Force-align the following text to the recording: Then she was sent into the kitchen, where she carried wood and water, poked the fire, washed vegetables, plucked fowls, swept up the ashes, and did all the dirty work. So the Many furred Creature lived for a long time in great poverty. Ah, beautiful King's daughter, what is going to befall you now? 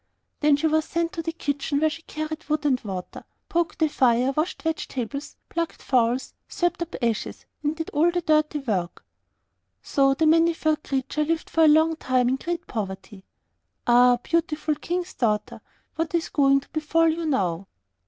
Then 0.39 0.55
she 0.55 0.65
was 0.65 0.85
sent 0.85 1.11
into 1.15 1.21
the 1.21 1.31
kitchen, 1.31 1.79
where 1.79 1.89
she 1.91 2.01
carried 2.01 2.43
wood 2.45 2.65
and 2.65 2.79
water, 2.81 3.23
poked 3.49 3.77
the 3.77 3.87
fire, 3.87 4.31
washed 4.35 4.63
vegetables, 4.63 5.35
plucked 5.47 5.79
fowls, 5.79 6.33
swept 6.47 6.81
up 6.81 6.89
the 6.89 7.05
ashes, 7.05 7.45
and 7.61 7.75
did 7.75 7.91
all 7.91 8.09
the 8.09 8.21
dirty 8.21 8.57
work. 8.57 9.05
So 9.83 10.15
the 10.15 10.25
Many 10.25 10.53
furred 10.55 10.81
Creature 10.83 11.25
lived 11.25 11.51
for 11.51 11.65
a 11.65 11.67
long 11.67 11.97
time 11.97 12.29
in 12.29 12.37
great 12.37 12.65
poverty. 12.65 13.25
Ah, 13.85 14.17
beautiful 14.23 14.73
King's 14.73 15.13
daughter, 15.13 15.61
what 15.97 16.15
is 16.15 16.29
going 16.29 16.61
to 16.61 16.69
befall 16.69 17.07
you 17.07 17.27
now? 17.27 17.67